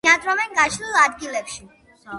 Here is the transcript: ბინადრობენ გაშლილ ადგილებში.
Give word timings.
ბინადრობენ 0.05 0.55
გაშლილ 0.59 0.97
ადგილებში. 1.03 1.71